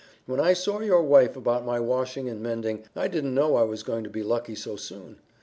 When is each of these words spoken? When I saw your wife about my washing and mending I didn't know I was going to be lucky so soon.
When 0.25 0.39
I 0.39 0.53
saw 0.53 0.79
your 0.79 1.03
wife 1.03 1.35
about 1.37 1.63
my 1.63 1.79
washing 1.79 2.27
and 2.27 2.41
mending 2.41 2.85
I 2.95 3.07
didn't 3.07 3.35
know 3.35 3.55
I 3.55 3.61
was 3.61 3.83
going 3.83 4.03
to 4.03 4.09
be 4.09 4.23
lucky 4.23 4.55
so 4.55 4.75
soon. 4.75 5.17